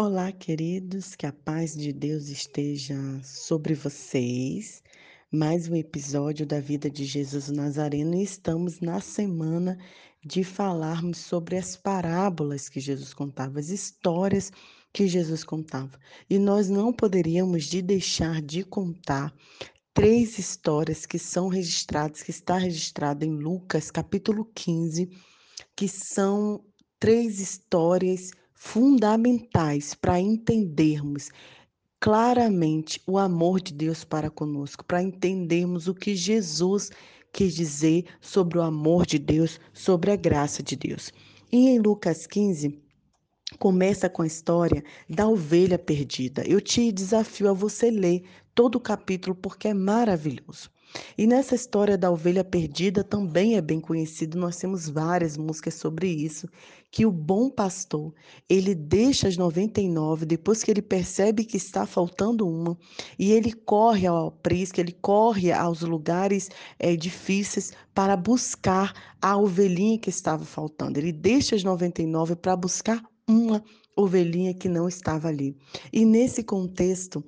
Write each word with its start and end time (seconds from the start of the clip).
Olá, 0.00 0.30
queridos, 0.30 1.16
que 1.16 1.26
a 1.26 1.32
paz 1.32 1.74
de 1.74 1.92
Deus 1.92 2.28
esteja 2.28 2.94
sobre 3.24 3.74
vocês. 3.74 4.80
Mais 5.28 5.68
um 5.68 5.74
episódio 5.74 6.46
da 6.46 6.60
vida 6.60 6.88
de 6.88 7.04
Jesus 7.04 7.48
Nazareno 7.48 8.14
e 8.14 8.22
estamos 8.22 8.78
na 8.78 9.00
semana 9.00 9.76
de 10.24 10.44
falarmos 10.44 11.18
sobre 11.18 11.56
as 11.56 11.76
parábolas 11.76 12.68
que 12.68 12.78
Jesus 12.78 13.12
contava, 13.12 13.58
as 13.58 13.70
histórias 13.70 14.52
que 14.92 15.08
Jesus 15.08 15.42
contava. 15.42 15.98
E 16.30 16.38
nós 16.38 16.68
não 16.70 16.92
poderíamos 16.92 17.64
de 17.64 17.82
deixar 17.82 18.40
de 18.40 18.62
contar 18.62 19.34
três 19.92 20.38
histórias 20.38 21.06
que 21.06 21.18
são 21.18 21.48
registradas, 21.48 22.22
que 22.22 22.30
está 22.30 22.56
registrada 22.56 23.26
em 23.26 23.34
Lucas, 23.34 23.90
capítulo 23.90 24.44
15, 24.54 25.10
que 25.74 25.88
são 25.88 26.64
três 27.00 27.40
histórias 27.40 28.30
fundamentais 28.58 29.94
para 29.94 30.18
entendermos 30.18 31.30
claramente 32.00 33.00
o 33.06 33.16
amor 33.16 33.60
de 33.60 33.72
Deus 33.72 34.02
para 34.02 34.28
conosco, 34.28 34.84
para 34.84 35.00
entendermos 35.00 35.86
o 35.86 35.94
que 35.94 36.16
Jesus 36.16 36.90
quis 37.32 37.54
dizer 37.54 38.04
sobre 38.20 38.58
o 38.58 38.62
amor 38.62 39.06
de 39.06 39.16
Deus, 39.16 39.60
sobre 39.72 40.10
a 40.10 40.16
graça 40.16 40.60
de 40.60 40.74
Deus. 40.74 41.12
E 41.52 41.68
em 41.68 41.78
Lucas 41.78 42.26
15, 42.26 42.76
começa 43.60 44.10
com 44.10 44.22
a 44.22 44.26
história 44.26 44.82
da 45.08 45.28
ovelha 45.28 45.78
perdida. 45.78 46.42
Eu 46.44 46.60
te 46.60 46.90
desafio 46.90 47.48
a 47.48 47.52
você 47.52 47.92
ler 47.92 48.24
todo 48.56 48.74
o 48.74 48.80
capítulo 48.80 49.36
porque 49.36 49.68
é 49.68 49.74
maravilhoso. 49.74 50.68
E 51.16 51.26
nessa 51.26 51.54
história 51.54 51.98
da 51.98 52.10
ovelha 52.10 52.42
perdida 52.42 53.04
também 53.04 53.56
é 53.56 53.60
bem 53.60 53.80
conhecido, 53.80 54.38
nós 54.38 54.56
temos 54.56 54.88
várias 54.88 55.36
músicas 55.36 55.74
sobre 55.74 56.08
isso, 56.08 56.48
que 56.90 57.04
o 57.04 57.12
bom 57.12 57.50
pastor, 57.50 58.14
ele 58.48 58.74
deixa 58.74 59.28
as 59.28 59.36
99 59.36 60.24
depois 60.24 60.64
que 60.64 60.70
ele 60.70 60.80
percebe 60.80 61.44
que 61.44 61.56
está 61.56 61.86
faltando 61.86 62.48
uma, 62.48 62.78
e 63.18 63.32
ele 63.32 63.52
corre 63.52 64.06
ao 64.06 64.28
aprisco, 64.28 64.80
ele 64.80 64.92
corre 64.92 65.52
aos 65.52 65.82
lugares 65.82 66.48
é, 66.78 66.96
difíceis 66.96 67.72
para 67.94 68.16
buscar 68.16 68.92
a 69.20 69.36
ovelhinha 69.36 69.98
que 69.98 70.10
estava 70.10 70.44
faltando. 70.44 70.98
Ele 70.98 71.12
deixa 71.12 71.54
as 71.54 71.62
99 71.62 72.36
para 72.36 72.56
buscar 72.56 73.02
uma 73.28 73.62
ovelhinha 73.94 74.54
que 74.54 74.68
não 74.68 74.88
estava 74.88 75.28
ali. 75.28 75.56
E 75.92 76.04
nesse 76.04 76.42
contexto, 76.42 77.22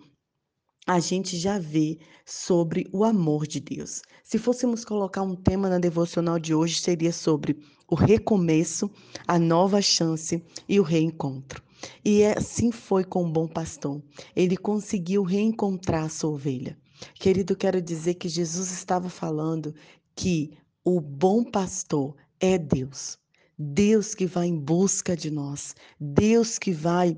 a 0.90 0.98
gente 0.98 1.38
já 1.38 1.56
vê 1.56 2.00
sobre 2.26 2.84
o 2.92 3.04
amor 3.04 3.46
de 3.46 3.60
Deus. 3.60 4.02
Se 4.24 4.38
fôssemos 4.38 4.84
colocar 4.84 5.22
um 5.22 5.36
tema 5.36 5.68
na 5.68 5.78
devocional 5.78 6.36
de 6.36 6.52
hoje, 6.52 6.80
seria 6.80 7.12
sobre 7.12 7.60
o 7.86 7.94
recomeço, 7.94 8.90
a 9.24 9.38
nova 9.38 9.80
chance 9.80 10.42
e 10.68 10.80
o 10.80 10.82
reencontro. 10.82 11.62
E 12.04 12.24
assim 12.24 12.72
foi 12.72 13.04
com 13.04 13.24
o 13.24 13.30
bom 13.30 13.46
pastor. 13.46 14.02
Ele 14.34 14.56
conseguiu 14.56 15.22
reencontrar 15.22 16.06
a 16.06 16.08
sua 16.08 16.30
ovelha. 16.30 16.76
Querido, 17.14 17.54
quero 17.54 17.80
dizer 17.80 18.14
que 18.14 18.28
Jesus 18.28 18.72
estava 18.72 19.08
falando 19.08 19.72
que 20.16 20.58
o 20.84 21.00
bom 21.00 21.44
pastor 21.44 22.16
é 22.40 22.58
Deus. 22.58 23.16
Deus 23.56 24.12
que 24.12 24.26
vai 24.26 24.48
em 24.48 24.58
busca 24.58 25.16
de 25.16 25.30
nós, 25.30 25.76
Deus 26.00 26.58
que 26.58 26.72
vai 26.72 27.16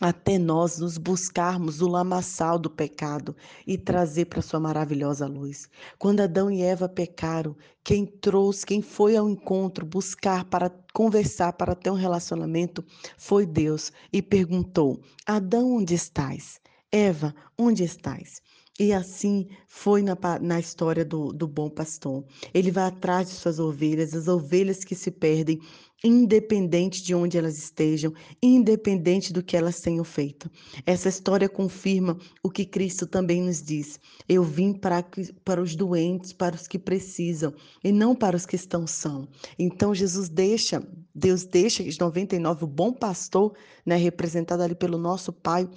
até 0.00 0.38
nós 0.38 0.78
nos 0.78 0.98
buscarmos 0.98 1.80
o 1.80 1.86
lamaçal 1.86 2.58
do 2.58 2.68
pecado 2.68 3.34
e 3.66 3.78
trazer 3.78 4.24
para 4.26 4.42
sua 4.42 4.58
maravilhosa 4.58 5.26
luz. 5.26 5.68
Quando 5.98 6.20
Adão 6.20 6.50
e 6.50 6.62
Eva 6.62 6.88
pecaram, 6.88 7.56
quem 7.82 8.04
trouxe, 8.04 8.66
quem 8.66 8.82
foi 8.82 9.16
ao 9.16 9.28
encontro 9.28 9.86
buscar 9.86 10.44
para 10.46 10.70
conversar, 10.92 11.52
para 11.52 11.74
ter 11.74 11.90
um 11.90 11.94
relacionamento, 11.94 12.84
foi 13.16 13.46
Deus 13.46 13.92
e 14.12 14.20
perguntou: 14.20 15.00
Adão, 15.26 15.76
onde 15.76 15.94
estás? 15.94 16.60
Eva, 16.90 17.34
onde 17.58 17.84
estás? 17.84 18.40
E 18.78 18.92
assim 18.92 19.46
foi 19.68 20.02
na, 20.02 20.18
na 20.40 20.58
história 20.58 21.04
do, 21.04 21.32
do 21.32 21.46
bom 21.46 21.70
pastor. 21.70 22.24
Ele 22.52 22.72
vai 22.72 22.84
atrás 22.84 23.28
de 23.28 23.34
suas 23.34 23.60
ovelhas, 23.60 24.14
as 24.14 24.26
ovelhas 24.26 24.82
que 24.82 24.96
se 24.96 25.12
perdem, 25.12 25.60
independente 26.02 27.00
de 27.00 27.14
onde 27.14 27.38
elas 27.38 27.56
estejam, 27.56 28.12
independente 28.42 29.32
do 29.32 29.44
que 29.44 29.56
elas 29.56 29.80
tenham 29.80 30.02
feito. 30.02 30.50
Essa 30.84 31.08
história 31.08 31.48
confirma 31.48 32.18
o 32.42 32.50
que 32.50 32.64
Cristo 32.66 33.06
também 33.06 33.42
nos 33.42 33.62
diz. 33.62 34.00
Eu 34.28 34.42
vim 34.42 34.72
para, 34.72 35.04
para 35.44 35.62
os 35.62 35.76
doentes, 35.76 36.32
para 36.32 36.56
os 36.56 36.66
que 36.66 36.78
precisam, 36.78 37.54
e 37.82 37.92
não 37.92 38.14
para 38.14 38.36
os 38.36 38.44
que 38.44 38.56
estão 38.56 38.88
são. 38.88 39.28
Então 39.56 39.94
Jesus 39.94 40.28
deixa, 40.28 40.86
Deus 41.14 41.44
deixa 41.44 41.84
os 41.84 41.96
99, 41.96 42.64
o 42.64 42.68
bom 42.68 42.92
pastor, 42.92 43.54
né, 43.86 43.94
representado 43.94 44.64
ali 44.64 44.74
pelo 44.74 44.98
nosso 44.98 45.32
Pai, 45.32 45.68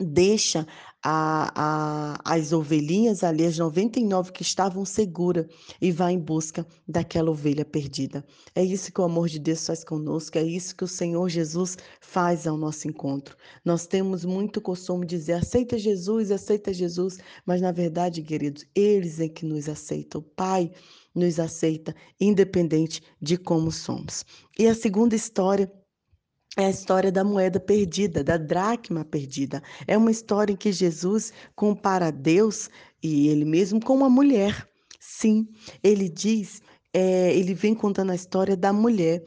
deixa 0.00 0.66
a, 1.02 1.52
a, 2.24 2.34
as 2.34 2.52
ovelhinhas 2.52 3.24
ali, 3.24 3.44
as 3.44 3.58
99 3.58 4.32
que 4.32 4.42
estavam 4.42 4.84
seguras, 4.84 5.46
e 5.80 5.90
vai 5.90 6.12
em 6.12 6.18
busca 6.18 6.66
daquela 6.86 7.30
ovelha 7.30 7.64
perdida. 7.64 8.24
É 8.54 8.62
isso 8.64 8.92
que 8.92 9.00
o 9.00 9.04
amor 9.04 9.28
de 9.28 9.38
Deus 9.38 9.66
faz 9.66 9.82
conosco, 9.82 10.38
é 10.38 10.42
isso 10.42 10.76
que 10.76 10.84
o 10.84 10.88
Senhor 10.88 11.28
Jesus 11.28 11.76
faz 12.00 12.46
ao 12.46 12.56
nosso 12.56 12.86
encontro. 12.86 13.36
Nós 13.64 13.86
temos 13.86 14.24
muito 14.24 14.60
costume 14.60 15.06
de 15.06 15.16
dizer: 15.16 15.34
aceita 15.34 15.76
Jesus, 15.76 16.30
aceita 16.30 16.72
Jesus, 16.72 17.18
mas 17.44 17.60
na 17.60 17.72
verdade, 17.72 18.22
queridos, 18.22 18.64
eles 18.74 19.18
é 19.18 19.28
que 19.28 19.44
nos 19.44 19.68
aceitam. 19.68 20.20
O 20.20 20.24
Pai 20.24 20.70
nos 21.14 21.38
aceita, 21.38 21.94
independente 22.20 23.02
de 23.20 23.36
como 23.36 23.70
somos. 23.70 24.24
E 24.58 24.66
a 24.66 24.74
segunda 24.74 25.14
história 25.14 25.70
é 26.56 26.66
a 26.66 26.70
história 26.70 27.10
da 27.10 27.24
moeda 27.24 27.58
perdida, 27.58 28.22
da 28.22 28.36
dracma 28.36 29.04
perdida. 29.04 29.62
É 29.86 29.96
uma 29.96 30.10
história 30.10 30.52
em 30.52 30.56
que 30.56 30.70
Jesus 30.70 31.32
compara 31.56 32.10
Deus 32.12 32.68
e 33.02 33.28
ele 33.28 33.44
mesmo 33.44 33.80
com 33.80 33.94
uma 33.94 34.10
mulher. 34.10 34.68
Sim, 35.00 35.48
ele 35.82 36.08
diz, 36.08 36.60
é, 36.92 37.34
ele 37.34 37.54
vem 37.54 37.74
contando 37.74 38.12
a 38.12 38.14
história 38.14 38.56
da 38.56 38.72
mulher. 38.72 39.24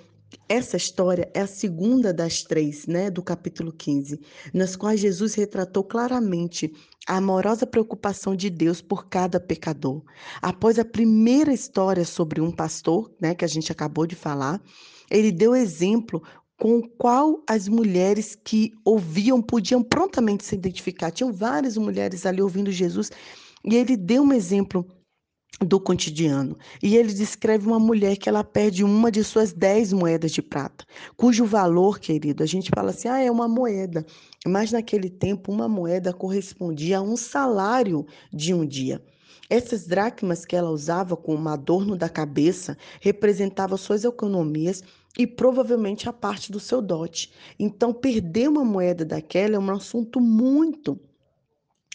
Essa 0.48 0.78
história 0.78 1.30
é 1.34 1.42
a 1.42 1.48
segunda 1.48 2.14
das 2.14 2.44
três, 2.44 2.86
né, 2.86 3.10
do 3.10 3.24
capítulo 3.24 3.72
15, 3.72 4.20
nas 4.54 4.76
quais 4.76 5.00
Jesus 5.00 5.34
retratou 5.34 5.84
claramente 5.84 6.72
a 7.08 7.18
amorosa 7.18 7.66
preocupação 7.66 8.36
de 8.36 8.50
Deus 8.50 8.82
por 8.82 9.08
cada 9.08 9.40
pecador. 9.40 10.04
Após 10.42 10.78
a 10.78 10.86
primeira 10.86 11.54
história 11.54 12.06
sobre 12.06 12.42
um 12.42 12.52
pastor, 12.52 13.12
né, 13.20 13.34
que 13.34 13.46
a 13.46 13.48
gente 13.48 13.72
acabou 13.72 14.06
de 14.06 14.16
falar, 14.16 14.62
ele 15.10 15.32
deu 15.32 15.56
exemplo 15.56 16.22
com 16.58 16.78
o 16.78 16.88
qual 16.88 17.44
as 17.48 17.68
mulheres 17.68 18.36
que 18.36 18.74
ouviam 18.84 19.42
podiam 19.42 19.84
prontamente 19.84 20.46
se 20.46 20.56
identificar. 20.56 21.12
Tinham 21.12 21.34
várias 21.34 21.78
mulheres 21.78 22.26
ali 22.26 22.42
ouvindo 22.42 22.72
Jesus 22.72 23.12
e 23.64 23.76
ele 23.76 23.98
deu 23.98 24.24
um 24.24 24.34
exemplo 24.34 24.86
do 25.62 25.80
cotidiano. 25.80 26.58
E 26.82 26.96
ele 26.98 27.14
descreve 27.14 27.68
uma 27.68 27.80
mulher 27.80 28.18
que 28.18 28.28
ela 28.28 28.44
perde 28.44 28.84
uma 28.84 29.12
de 29.12 29.24
suas 29.24 29.54
dez 29.54 29.94
moedas 29.94 30.32
de 30.32 30.42
prata, 30.42 30.86
cujo 31.16 31.46
valor, 31.46 32.00
querido, 32.00 32.44
a 32.44 32.46
gente 32.46 32.70
fala 32.74 32.90
assim, 32.90 33.08
ah, 33.08 33.20
é 33.20 33.32
uma 33.32 33.48
moeda. 33.48 34.06
Mas 34.46 34.72
naquele 34.72 35.10
tempo, 35.10 35.52
uma 35.52 35.68
moeda 35.68 36.14
correspondia 36.14 36.98
a 36.98 37.02
um 37.02 37.16
salário 37.16 38.06
de 38.34 38.54
um 38.54 38.66
dia. 38.66 39.02
Essas 39.50 39.86
dracmas 39.86 40.44
que 40.44 40.56
ela 40.56 40.72
usava 40.72 41.16
com 41.16 41.36
um 41.36 41.48
adorno 41.48 41.96
da 41.96 42.10
cabeça 42.10 42.76
representavam 43.00 43.78
suas 43.78 44.04
economias 44.04 44.84
e 45.18 45.26
provavelmente 45.26 46.10
a 46.10 46.14
parte 46.14 46.52
do 46.52 46.60
seu 46.60 46.82
dote. 46.82 47.32
Então, 47.60 47.94
perder 47.94 48.50
uma 48.50 48.66
moeda 48.66 49.06
daquela 49.06 49.56
é 49.56 49.60
um 49.60 49.72
assunto 49.72 50.20
muito 50.20 51.00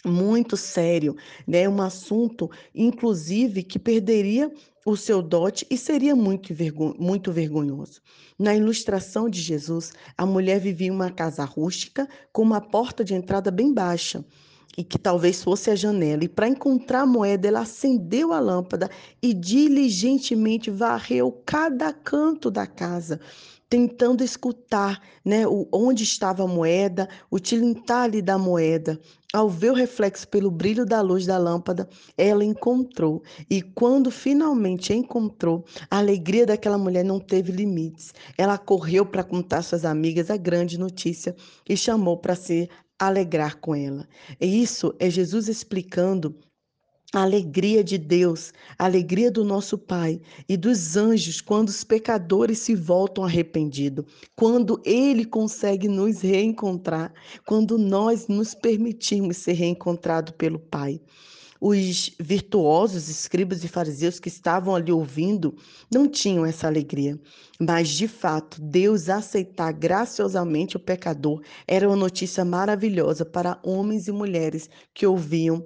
muito 0.03 0.57
sério, 0.57 1.15
né? 1.47 1.69
Um 1.69 1.79
assunto, 1.79 2.49
inclusive, 2.73 3.61
que 3.61 3.77
perderia 3.77 4.51
o 4.83 4.97
seu 4.97 5.21
dote 5.21 5.65
e 5.69 5.77
seria 5.77 6.15
muito, 6.15 6.51
muito 6.97 7.31
vergonhoso. 7.31 8.01
Na 8.37 8.55
ilustração 8.55 9.29
de 9.29 9.39
Jesus, 9.39 9.93
a 10.17 10.25
mulher 10.25 10.59
vivia 10.59 10.87
em 10.87 10.91
uma 10.91 11.11
casa 11.11 11.45
rústica 11.45 12.09
com 12.33 12.41
uma 12.41 12.59
porta 12.59 13.03
de 13.03 13.13
entrada 13.13 13.51
bem 13.51 13.71
baixa 13.71 14.25
e 14.77 14.83
que 14.83 14.97
talvez 14.97 15.43
fosse 15.43 15.69
a 15.69 15.75
janela, 15.75 16.23
e 16.23 16.29
para 16.29 16.47
encontrar 16.47 17.01
a 17.01 17.05
moeda, 17.05 17.47
ela 17.47 17.61
acendeu 17.61 18.31
a 18.31 18.39
lâmpada 18.39 18.89
e 19.21 19.33
diligentemente 19.33 20.71
varreu 20.71 21.31
cada 21.45 21.91
canto 21.91 22.49
da 22.49 22.65
casa, 22.65 23.19
tentando 23.69 24.21
escutar 24.21 25.01
né, 25.23 25.45
onde 25.71 26.03
estava 26.03 26.43
a 26.43 26.47
moeda, 26.47 27.07
o 27.29 27.39
tilintar 27.39 28.11
da 28.21 28.37
moeda. 28.37 28.99
Ao 29.33 29.47
ver 29.47 29.71
o 29.71 29.73
reflexo 29.73 30.27
pelo 30.27 30.51
brilho 30.51 30.85
da 30.85 30.99
luz 30.99 31.25
da 31.25 31.37
lâmpada, 31.37 31.87
ela 32.17 32.43
encontrou. 32.43 33.23
E 33.49 33.61
quando 33.61 34.11
finalmente 34.11 34.93
encontrou, 34.93 35.63
a 35.89 35.99
alegria 35.99 36.45
daquela 36.45 36.77
mulher 36.77 37.05
não 37.05 37.17
teve 37.17 37.49
limites. 37.53 38.13
Ela 38.37 38.57
correu 38.57 39.05
para 39.05 39.23
contar 39.23 39.59
às 39.59 39.67
suas 39.67 39.85
amigas 39.85 40.29
a 40.29 40.35
grande 40.35 40.77
notícia 40.77 41.33
e 41.69 41.77
chamou 41.77 42.17
para 42.17 42.35
ser 42.35 42.67
alegrar 43.07 43.57
com 43.59 43.73
ela. 43.73 44.07
E 44.39 44.61
isso 44.61 44.93
é 44.99 45.09
Jesus 45.09 45.47
explicando 45.47 46.35
a 47.13 47.23
alegria 47.23 47.83
de 47.83 47.97
Deus, 47.97 48.53
a 48.79 48.85
alegria 48.85 49.29
do 49.29 49.43
nosso 49.43 49.77
Pai 49.77 50.21
e 50.47 50.55
dos 50.55 50.95
anjos 50.95 51.41
quando 51.41 51.67
os 51.67 51.83
pecadores 51.83 52.59
se 52.59 52.73
voltam 52.73 53.25
arrependidos, 53.25 54.05
quando 54.35 54.81
Ele 54.85 55.25
consegue 55.25 55.89
nos 55.89 56.21
reencontrar, 56.21 57.13
quando 57.45 57.77
nós 57.77 58.27
nos 58.27 58.53
permitimos 58.53 59.37
ser 59.37 59.53
reencontrados 59.53 60.33
pelo 60.37 60.59
Pai. 60.59 61.01
Os 61.63 62.09
virtuosos, 62.19 63.07
escribas 63.07 63.63
e 63.63 63.67
fariseus 63.67 64.19
que 64.19 64.29
estavam 64.29 64.75
ali 64.75 64.91
ouvindo 64.91 65.55
não 65.93 66.07
tinham 66.07 66.43
essa 66.43 66.65
alegria, 66.65 67.21
mas 67.59 67.89
de 67.89 68.07
fato, 68.07 68.59
Deus 68.59 69.09
aceitar 69.09 69.71
graciosamente 69.71 70.75
o 70.75 70.79
pecador 70.79 71.39
era 71.67 71.87
uma 71.87 71.95
notícia 71.95 72.43
maravilhosa 72.43 73.23
para 73.23 73.59
homens 73.63 74.07
e 74.07 74.11
mulheres 74.11 74.71
que 74.91 75.05
ouviam 75.05 75.63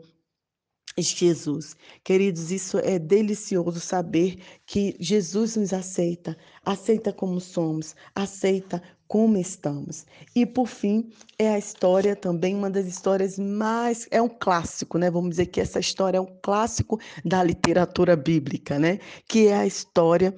Jesus. 0.98 1.76
Queridos, 2.04 2.52
isso 2.52 2.78
é 2.80 2.98
delicioso 2.98 3.80
saber 3.80 4.38
que 4.66 4.96
Jesus 5.00 5.56
nos 5.58 5.74
aceita, 5.74 6.38
aceita 6.66 7.12
como 7.12 7.40
somos, 7.42 7.96
aceita 8.14 8.82
como 9.08 9.38
estamos. 9.38 10.06
E 10.36 10.46
por 10.46 10.68
fim, 10.68 11.10
é 11.38 11.50
a 11.50 11.58
história 11.60 12.16
também, 12.16 12.56
uma 12.56 12.70
das 12.70 12.86
histórias 12.88 13.38
mais. 13.38 14.08
É 14.10 14.22
um 14.22 14.30
clássico, 14.30 14.98
né? 14.98 15.12
Vamos 15.12 15.32
dizer 15.32 15.48
que 15.48 15.62
essa 15.62 15.80
história 15.80 16.18
é 16.18 16.22
um 16.22 16.40
clássico 16.42 17.00
da 17.24 17.44
literatura 17.44 18.16
bíblica, 18.16 18.80
né? 18.80 19.00
Que 19.28 19.48
é 19.48 19.56
a 19.56 19.68
história 19.68 20.34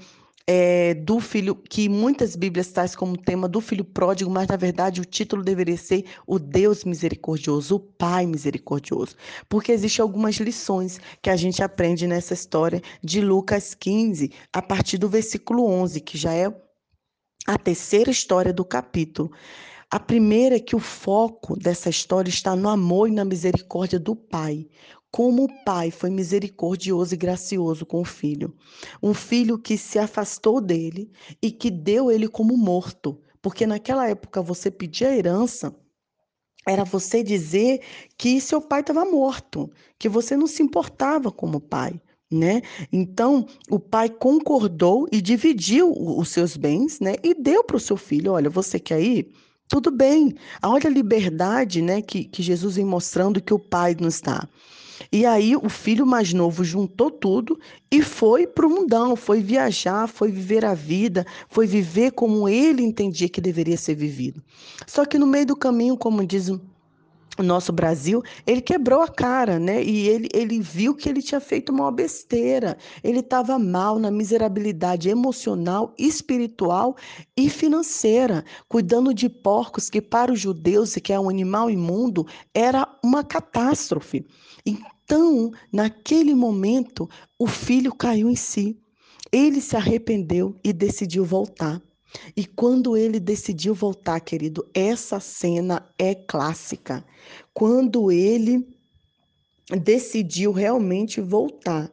é, 0.49 0.93
do 0.93 1.19
filho, 1.19 1.53
que 1.53 1.89
muitas 1.89 2.37
Bíblias 2.37 2.69
traz 2.69 2.95
como 2.95 3.17
tema 3.17 3.49
do 3.49 3.59
filho 3.59 3.83
pródigo, 3.83 4.31
mas 4.31 4.47
na 4.47 4.55
verdade 4.55 5.01
o 5.01 5.05
título 5.05 5.43
deveria 5.43 5.75
ser 5.75 6.05
o 6.25 6.39
Deus 6.39 6.85
misericordioso, 6.85 7.75
o 7.75 7.79
Pai 7.79 8.25
misericordioso, 8.25 9.15
porque 9.49 9.73
existem 9.73 10.01
algumas 10.01 10.35
lições 10.37 11.01
que 11.21 11.29
a 11.29 11.35
gente 11.35 11.61
aprende 11.61 12.07
nessa 12.07 12.33
história 12.33 12.81
de 13.03 13.19
Lucas 13.19 13.75
15, 13.75 14.31
a 14.53 14.61
partir 14.61 14.97
do 14.97 15.09
versículo 15.09 15.65
11, 15.65 15.99
que 15.99 16.17
já 16.17 16.33
é 16.33 16.47
a 17.45 17.57
terceira 17.57 18.09
história 18.09 18.53
do 18.53 18.63
capítulo. 18.63 19.31
A 19.89 19.99
primeira 19.99 20.57
é 20.57 20.59
que 20.59 20.75
o 20.75 20.79
foco 20.79 21.57
dessa 21.57 21.89
história 21.89 22.29
está 22.29 22.55
no 22.57 22.67
amor 22.67 23.07
e 23.07 23.11
na 23.11 23.23
misericórdia 23.23 23.97
do 23.97 24.15
Pai 24.15 24.67
como 25.11 25.45
o 25.45 25.63
pai 25.63 25.91
foi 25.91 26.09
misericordioso 26.09 27.13
e 27.13 27.17
gracioso 27.17 27.85
com 27.85 28.01
o 28.01 28.05
filho. 28.05 28.55
Um 29.01 29.13
filho 29.13 29.57
que 29.57 29.77
se 29.77 29.97
afastou 29.97 30.61
dele 30.61 31.09
e 31.41 31.51
que 31.51 31.71
deu 31.71 32.11
ele 32.11 32.27
como 32.27 32.57
morto. 32.57 33.19
Porque 33.41 33.65
naquela 33.65 34.07
época 34.07 34.41
você 34.41 34.69
pedia 34.69 35.15
herança, 35.15 35.73
era 36.67 36.83
você 36.83 37.23
dizer 37.23 37.81
que 38.17 38.41
seu 38.41 38.59
pai 38.61 38.81
estava 38.81 39.05
morto, 39.05 39.71
que 39.97 40.09
você 40.09 40.35
não 40.35 40.47
se 40.47 40.61
importava 40.61 41.31
como 41.31 41.61
pai. 41.61 41.99
Né? 42.29 42.61
Então, 42.91 43.47
o 43.69 43.79
pai 43.79 44.09
concordou 44.09 45.07
e 45.13 45.21
dividiu 45.21 45.93
os 45.93 46.27
seus 46.27 46.57
bens, 46.57 46.99
né? 46.99 47.15
E 47.23 47.33
deu 47.33 47.63
para 47.63 47.77
o 47.77 47.79
seu 47.79 47.95
filho: 47.95 48.33
olha, 48.33 48.49
você 48.49 48.77
quer 48.77 49.01
ir? 49.01 49.31
Tudo 49.69 49.89
bem. 49.89 50.35
Olha 50.61 50.87
a 50.87 50.93
liberdade, 50.93 51.81
né? 51.81 52.01
Que, 52.01 52.25
que 52.25 52.43
Jesus 52.43 52.75
vem 52.75 52.83
mostrando 52.83 53.41
que 53.41 53.53
o 53.53 53.59
pai 53.59 53.95
nos 53.97 54.19
dá. 54.19 54.45
E 55.11 55.25
aí 55.25 55.55
o 55.55 55.69
filho 55.69 56.05
mais 56.05 56.33
novo 56.33 56.63
juntou 56.63 57.09
tudo 57.09 57.59
e 57.91 58.01
foi 58.01 58.47
para 58.47 58.67
o 58.67 58.69
mundão, 58.69 59.15
foi 59.15 59.41
viajar, 59.41 60.07
foi 60.07 60.31
viver 60.31 60.65
a 60.65 60.73
vida, 60.73 61.25
foi 61.49 61.67
viver 61.67 62.11
como 62.11 62.47
ele 62.47 62.83
entendia 62.83 63.29
que 63.29 63.41
deveria 63.41 63.77
ser 63.77 63.95
vivido. 63.95 64.41
Só 64.85 65.05
que 65.05 65.17
no 65.17 65.27
meio 65.27 65.45
do 65.45 65.55
caminho, 65.55 65.97
como 65.97 66.25
diz 66.25 66.49
o 66.49 67.43
nosso 67.43 67.71
Brasil, 67.71 68.23
ele 68.45 68.61
quebrou 68.61 69.01
a 69.01 69.07
cara, 69.07 69.59
né? 69.59 69.83
E 69.83 70.07
ele, 70.07 70.27
ele 70.33 70.59
viu 70.59 70.95
que 70.95 71.07
ele 71.07 71.21
tinha 71.21 71.39
feito 71.39 71.71
uma 71.71 71.91
besteira. 71.91 72.77
Ele 73.03 73.19
estava 73.19 73.59
mal 73.59 73.99
na 73.99 74.09
miserabilidade 74.09 75.09
emocional, 75.09 75.93
espiritual 75.97 76.95
e 77.35 77.49
financeira, 77.49 78.43
cuidando 78.67 79.13
de 79.13 79.29
porcos 79.29 79.89
que 79.89 80.01
para 80.01 80.33
os 80.33 80.39
judeus, 80.39 80.95
que 80.95 81.13
é 81.13 81.19
um 81.19 81.29
animal 81.29 81.69
imundo, 81.69 82.25
era 82.53 82.87
uma 83.03 83.23
catástrofe. 83.23 84.25
Então, 84.67 85.51
naquele 85.71 86.35
momento, 86.35 87.09
o 87.39 87.47
filho 87.47 87.93
caiu 87.95 88.29
em 88.29 88.35
si. 88.35 88.77
Ele 89.31 89.61
se 89.61 89.75
arrependeu 89.75 90.55
e 90.63 90.73
decidiu 90.73 91.23
voltar. 91.23 91.81
E 92.35 92.45
quando 92.45 92.95
ele 92.95 93.19
decidiu 93.19 93.73
voltar, 93.73 94.19
querido, 94.19 94.69
essa 94.73 95.19
cena 95.19 95.87
é 95.97 96.15
clássica. 96.15 97.05
Quando 97.53 98.11
ele 98.11 98.67
decidiu 99.81 100.51
realmente 100.51 101.19
voltar, 101.19 101.91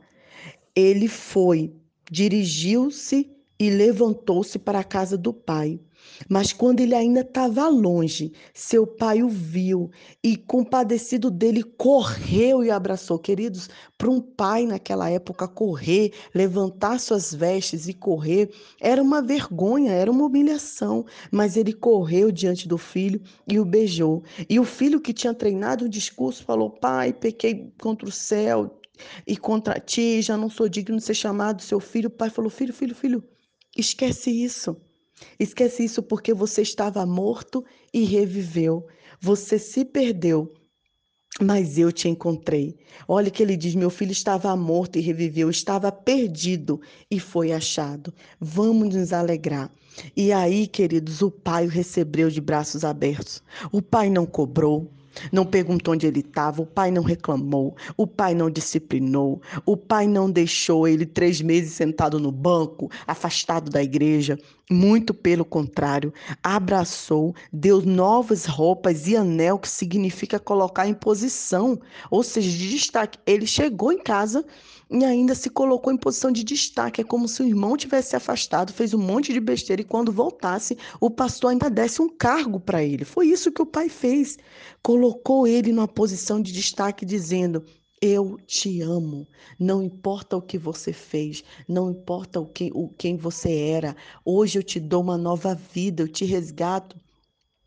ele 0.74 1.08
foi, 1.08 1.74
dirigiu-se 2.10 3.33
e 3.58 3.70
levantou-se 3.70 4.58
para 4.58 4.80
a 4.80 4.84
casa 4.84 5.16
do 5.16 5.32
pai. 5.32 5.80
Mas 6.28 6.52
quando 6.52 6.80
ele 6.80 6.94
ainda 6.94 7.20
estava 7.20 7.68
longe, 7.68 8.32
seu 8.52 8.86
pai 8.86 9.22
o 9.22 9.28
viu 9.28 9.90
e, 10.22 10.36
compadecido 10.36 11.30
dele, 11.30 11.62
correu 11.62 12.62
e 12.62 12.70
abraçou. 12.70 13.18
Queridos, 13.18 13.68
para 13.96 14.10
um 14.10 14.20
pai 14.20 14.66
naquela 14.66 15.08
época 15.10 15.48
correr, 15.48 16.12
levantar 16.34 17.00
suas 17.00 17.34
vestes 17.34 17.88
e 17.88 17.94
correr, 17.94 18.50
era 18.80 19.02
uma 19.02 19.22
vergonha, 19.22 19.92
era 19.92 20.10
uma 20.10 20.26
humilhação. 20.26 21.04
Mas 21.30 21.56
ele 21.56 21.72
correu 21.72 22.30
diante 22.30 22.68
do 22.68 22.78
filho 22.78 23.20
e 23.48 23.58
o 23.58 23.64
beijou. 23.64 24.22
E 24.48 24.60
o 24.60 24.64
filho 24.64 25.00
que 25.00 25.12
tinha 25.12 25.34
treinado 25.34 25.86
o 25.86 25.88
discurso 25.88 26.44
falou: 26.44 26.70
Pai, 26.70 27.12
pequei 27.12 27.72
contra 27.80 28.08
o 28.08 28.12
céu 28.12 28.78
e 29.26 29.36
contra 29.36 29.80
ti, 29.80 30.22
já 30.22 30.36
não 30.36 30.48
sou 30.48 30.68
digno 30.68 30.98
de 30.98 31.04
ser 31.04 31.14
chamado 31.14 31.62
seu 31.62 31.80
filho. 31.80 32.08
O 32.08 32.12
pai 32.12 32.30
falou: 32.30 32.50
Filho, 32.50 32.72
filho, 32.72 32.94
filho, 32.94 33.24
esquece 33.76 34.30
isso. 34.30 34.76
Esquece 35.38 35.84
isso 35.84 36.02
porque 36.02 36.34
você 36.34 36.62
estava 36.62 37.04
morto 37.06 37.64
e 37.92 38.04
reviveu. 38.04 38.86
Você 39.20 39.58
se 39.58 39.84
perdeu, 39.84 40.52
mas 41.40 41.78
eu 41.78 41.90
te 41.90 42.08
encontrei. 42.08 42.76
Olha 43.08 43.30
que 43.30 43.42
ele 43.42 43.56
diz: 43.56 43.74
meu 43.74 43.90
filho 43.90 44.12
estava 44.12 44.54
morto 44.56 44.98
e 44.98 45.00
reviveu, 45.00 45.50
estava 45.50 45.90
perdido 45.90 46.80
e 47.10 47.18
foi 47.18 47.52
achado. 47.52 48.12
Vamos 48.40 48.94
nos 48.94 49.12
alegrar. 49.12 49.70
E 50.16 50.32
aí, 50.32 50.66
queridos, 50.66 51.22
o 51.22 51.30
pai 51.30 51.66
o 51.66 51.70
recebeu 51.70 52.28
de 52.28 52.40
braços 52.40 52.84
abertos. 52.84 53.42
O 53.70 53.80
pai 53.80 54.10
não 54.10 54.26
cobrou, 54.26 54.90
não 55.32 55.44
perguntou 55.44 55.94
onde 55.94 56.06
ele 56.06 56.20
estava, 56.20 56.62
o 56.62 56.66
pai 56.66 56.90
não 56.90 57.02
reclamou, 57.02 57.76
o 57.96 58.06
pai 58.06 58.34
não 58.34 58.50
disciplinou, 58.50 59.40
o 59.64 59.76
pai 59.76 60.06
não 60.06 60.30
deixou 60.30 60.86
ele 60.88 61.06
três 61.06 61.40
meses 61.40 61.72
sentado 61.72 62.18
no 62.18 62.32
banco, 62.32 62.90
afastado 63.06 63.70
da 63.70 63.82
igreja. 63.82 64.38
Muito 64.70 65.12
pelo 65.12 65.44
contrário, 65.44 66.12
abraçou, 66.42 67.34
deu 67.52 67.82
novas 67.82 68.46
roupas 68.46 69.06
e 69.06 69.14
anel, 69.14 69.58
que 69.58 69.68
significa 69.68 70.38
colocar 70.38 70.88
em 70.88 70.94
posição, 70.94 71.78
ou 72.10 72.22
seja, 72.22 72.50
de 72.50 72.70
destaque. 72.70 73.18
Ele 73.26 73.46
chegou 73.46 73.92
em 73.92 73.98
casa 73.98 74.42
e 74.90 75.04
ainda 75.04 75.34
se 75.34 75.50
colocou 75.50 75.92
em 75.92 75.98
posição 75.98 76.32
de 76.32 76.42
destaque. 76.42 77.02
É 77.02 77.04
como 77.04 77.28
se 77.28 77.42
o 77.42 77.46
irmão 77.46 77.76
tivesse 77.76 78.16
afastado, 78.16 78.72
fez 78.72 78.94
um 78.94 78.98
monte 78.98 79.34
de 79.34 79.40
besteira 79.40 79.82
e 79.82 79.84
quando 79.84 80.10
voltasse, 80.10 80.78
o 80.98 81.10
pastor 81.10 81.50
ainda 81.50 81.68
desse 81.68 82.00
um 82.00 82.08
cargo 82.08 82.58
para 82.58 82.82
ele. 82.82 83.04
Foi 83.04 83.26
isso 83.26 83.52
que 83.52 83.60
o 83.60 83.66
pai 83.66 83.90
fez. 83.90 84.38
Colocou 84.82 85.46
ele 85.46 85.72
numa 85.72 85.88
posição 85.88 86.40
de 86.40 86.50
destaque, 86.52 87.04
dizendo: 87.04 87.62
eu 88.04 88.38
te 88.46 88.82
amo. 88.82 89.26
Não 89.58 89.82
importa 89.82 90.36
o 90.36 90.42
que 90.42 90.58
você 90.58 90.92
fez, 90.92 91.42
não 91.66 91.90
importa 91.90 92.38
o, 92.38 92.44
que, 92.44 92.70
o 92.74 92.88
quem 92.90 93.16
você 93.16 93.56
era. 93.56 93.96
Hoje 94.22 94.58
eu 94.58 94.62
te 94.62 94.78
dou 94.78 95.02
uma 95.02 95.16
nova 95.16 95.54
vida, 95.54 96.02
eu 96.02 96.08
te 96.08 96.26
resgato 96.26 97.00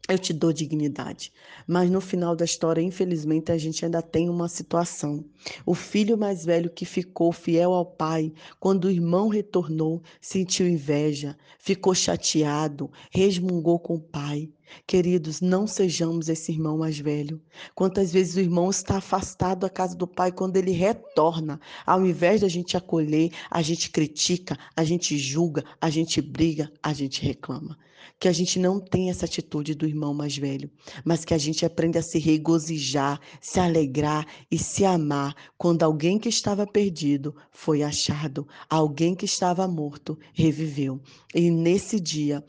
eu 0.10 0.18
te 0.18 0.32
dou 0.32 0.54
dignidade. 0.54 1.34
Mas 1.68 1.90
no 1.90 2.00
final 2.00 2.34
da 2.34 2.46
história, 2.46 2.82
infelizmente, 2.82 3.52
a 3.52 3.58
gente 3.58 3.84
ainda 3.84 4.02
tem 4.02 4.30
uma 4.30 4.48
situação. 4.48 5.26
O 5.66 5.74
filho 5.74 6.18
mais 6.18 6.46
velho 6.46 6.70
que 6.70 6.86
ficou 6.86 7.34
fiel 7.34 7.74
ao 7.74 7.86
pai, 7.86 8.32
quando 8.58 8.86
o 8.86 8.90
irmão 8.90 9.28
retornou, 9.28 10.02
sentiu 10.22 10.66
inveja, 10.66 11.38
ficou 11.60 11.94
chateado, 11.94 12.90
resmungou 13.12 13.80
com 13.80 13.96
o 13.96 14.00
pai. 14.00 14.50
Queridos, 14.86 15.42
não 15.42 15.68
sejamos 15.68 16.30
esse 16.30 16.52
irmão 16.52 16.78
mais 16.78 17.00
velho. 17.00 17.42
Quantas 17.74 18.12
vezes 18.12 18.36
o 18.36 18.40
irmão 18.40 18.70
está 18.70 18.98
afastado 18.98 19.60
da 19.60 19.70
casa 19.70 19.96
do 19.96 20.08
pai 20.08 20.32
quando 20.32 20.58
ele 20.58 20.72
retorna, 20.72 21.60
ao 21.86 22.06
invés 22.06 22.42
da 22.42 22.48
gente 22.48 22.78
acolher, 22.78 23.32
a 23.50 23.62
gente 23.62 23.90
critica, 23.90 24.58
a 24.76 24.84
gente 24.84 25.18
julga, 25.18 25.64
a 25.82 25.90
gente 25.90 26.22
briga, 26.22 26.72
a 26.82 26.94
gente 26.94 27.22
reclama 27.22 27.78
que 28.20 28.28
a 28.28 28.32
gente 28.32 28.60
não 28.60 28.80
tenha 28.80 29.12
essa 29.12 29.26
atitude 29.26 29.76
do 29.76 29.86
irmão 29.86 30.14
mais 30.14 30.36
velho, 30.38 30.70
mas 31.04 31.24
que 31.24 31.34
a 31.34 31.38
gente 31.38 31.66
aprenda 31.66 32.00
a 32.00 32.04
se 32.04 32.18
regozijar, 32.18 33.20
se 33.40 33.60
alegrar 33.60 34.26
e 34.50 34.58
se 34.58 34.84
amar 34.86 35.36
quando 35.58 35.84
alguém 35.84 36.18
que 36.18 36.30
estava 36.30 36.66
perdido 36.66 37.36
foi 37.52 37.84
achado, 37.84 38.48
alguém 38.70 39.14
que 39.14 39.26
estava 39.26 39.68
morto 39.68 40.18
reviveu. 40.34 41.00
E 41.34 41.52
nesse 41.52 42.00
dia 42.00 42.44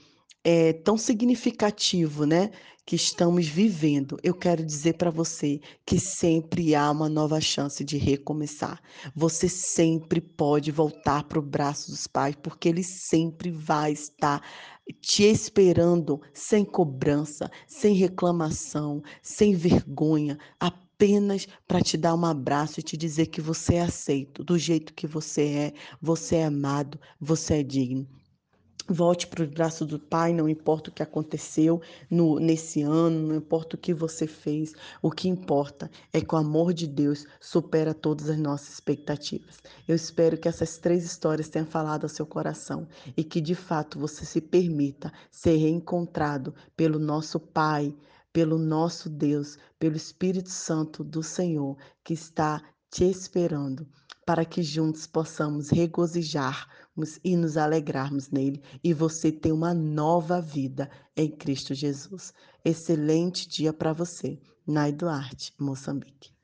é 0.45 0.73
tão 0.73 0.97
significativo, 0.97 2.25
né? 2.25 2.51
que 2.89 2.97
estamos 2.97 3.47
vivendo, 3.47 4.17
eu 4.23 4.33
quero 4.33 4.65
dizer 4.65 4.95
para 4.95 5.11
você 5.11 5.61
que 5.85 6.01
sempre 6.01 6.75
há 6.75 6.91
uma 6.91 7.07
nova 7.07 7.39
chance 7.39 7.85
de 7.85 7.99
recomeçar. 7.99 8.81
Você 9.15 9.47
sempre 9.47 10.23
pode 10.23 10.73
voltar 10.73 11.25
para 11.25 11.39
o 11.39 11.43
braço 11.43 11.91
dos 11.91 12.07
pais, 12.07 12.35
porque 12.43 12.67
ele 12.67 12.83
sempre 12.83 13.51
vai 13.51 13.93
estar 13.93 14.43
te 15.03 15.25
esperando 15.25 16.19
sem 16.33 16.65
cobrança, 16.65 17.51
sem 17.67 17.93
reclamação, 17.93 19.03
sem 19.21 19.55
vergonha, 19.55 20.39
apenas 20.59 21.47
para 21.67 21.83
te 21.83 21.99
dar 21.99 22.15
um 22.15 22.25
abraço 22.25 22.81
e 22.81 22.83
te 22.83 22.97
dizer 22.97 23.27
que 23.27 23.43
você 23.43 23.75
é 23.75 23.83
aceito 23.83 24.43
do 24.43 24.57
jeito 24.57 24.95
que 24.95 25.07
você 25.07 25.43
é, 25.43 25.73
você 26.01 26.37
é 26.37 26.47
amado, 26.47 26.99
você 27.21 27.57
é 27.57 27.63
digno. 27.63 28.09
Volte 28.91 29.27
para 29.27 29.45
os 29.45 29.51
braços 29.51 29.87
do 29.87 29.99
Pai, 29.99 30.33
não 30.33 30.49
importa 30.49 30.89
o 30.89 30.93
que 30.93 31.03
aconteceu 31.03 31.79
no, 32.11 32.41
nesse 32.41 32.81
ano, 32.81 33.29
não 33.29 33.37
importa 33.37 33.77
o 33.77 33.79
que 33.79 33.93
você 33.93 34.27
fez, 34.27 34.73
o 35.03 35.11
que 35.11 35.29
importa 35.29 35.91
é 36.11 36.23
que 36.23 36.35
o 36.35 36.39
amor 36.39 36.73
de 36.73 36.87
Deus 36.87 37.27
supera 37.39 37.93
todas 37.93 38.31
as 38.31 38.39
nossas 38.39 38.71
expectativas. 38.71 39.59
Eu 39.87 39.95
espero 39.95 40.39
que 40.39 40.49
essas 40.49 40.79
três 40.79 41.05
histórias 41.05 41.51
tenham 41.51 41.67
falado 41.67 42.05
ao 42.05 42.09
seu 42.09 42.25
coração 42.25 42.89
e 43.15 43.23
que 43.23 43.43
de 43.43 43.55
fato 43.55 43.99
você 43.99 44.25
se 44.25 44.41
permita 44.41 45.13
ser 45.31 45.57
reencontrado 45.57 46.55
pelo 46.75 46.99
nosso 46.99 47.39
Pai, 47.39 47.95
pelo 48.33 48.57
nosso 48.57 49.11
Deus, 49.11 49.59
pelo 49.79 49.97
Espírito 49.97 50.49
Santo 50.49 51.05
do 51.05 51.23
Senhor 51.23 51.77
que 52.03 52.15
está 52.15 52.63
te 52.91 53.05
esperando 53.05 53.87
para 54.29 54.45
que 54.45 54.63
juntos 54.63 55.07
possamos 55.07 55.71
regozijarmos 55.71 57.19
e 57.25 57.35
nos 57.35 57.57
alegrarmos 57.57 58.29
nele 58.29 58.61
e 58.85 58.93
você 58.93 59.33
ter 59.33 59.53
uma 59.53 59.73
nova 59.73 60.39
vida 60.39 60.91
em 61.17 61.31
Cristo 61.31 61.73
Jesus. 61.73 62.35
Excelente 62.63 63.49
dia 63.49 63.73
para 63.73 63.95
você. 63.95 64.39
Nai 64.67 64.93
Duarte, 64.93 65.55
Moçambique. 65.59 66.38